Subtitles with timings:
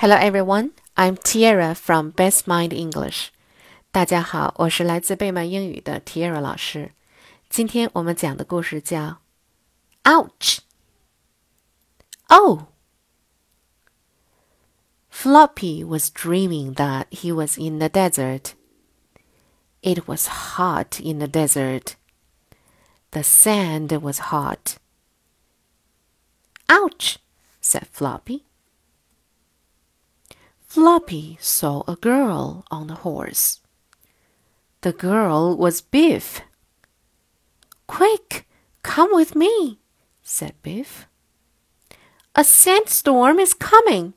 [0.00, 3.29] Hello everyone, I'm Tiara from Best Mind English.
[3.91, 6.91] 大家好，我是来自贝曼英语的 Tiara 老师。
[7.49, 9.21] 今天我们讲的故事叫
[10.03, 10.59] Ouch!
[12.27, 12.61] Oh!
[15.11, 18.53] Floppy was dreaming that he was in the desert.
[19.81, 21.95] It was hot in the desert.
[23.11, 24.77] The sand was hot.
[26.67, 27.17] Ouch!
[27.59, 28.45] said Floppy.
[30.71, 33.59] Floppy saw a girl on a horse.
[34.79, 36.39] The girl was Biff.
[37.87, 38.47] Quick,
[38.81, 39.79] come with me,
[40.23, 41.07] said Biff.
[42.35, 44.13] A sandstorm is coming.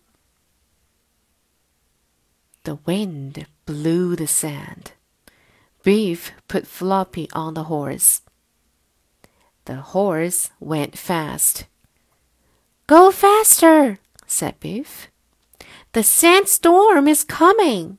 [2.63, 4.93] The wind blew the sand.
[5.83, 8.23] Biff put Floppy on the horse.
[9.65, 11.67] The horse went fast.
[12.87, 13.99] Go faster,
[14.29, 15.09] said Biff.
[15.93, 17.99] The sandstorm is coming.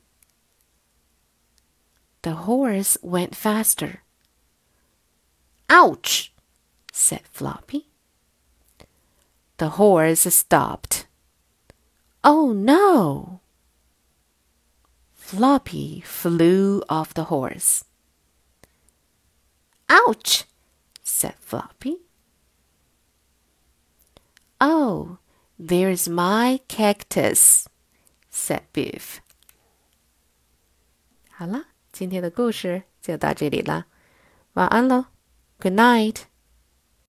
[2.22, 4.02] The horse went faster.
[5.70, 6.32] Ouch,
[6.92, 7.88] said Floppy.
[9.58, 11.06] The horse stopped.
[12.22, 13.40] Oh no!
[15.14, 17.84] Floppy flew off the horse.
[19.88, 20.44] Ouch,
[21.02, 21.98] said Floppy.
[24.60, 25.18] Oh,
[25.58, 27.66] there's my cactus,
[28.30, 29.18] said Biff.
[31.30, 33.86] 好了，今天的故事就到这里了，
[34.54, 35.06] 晚安喽
[35.58, 36.22] ，Good night。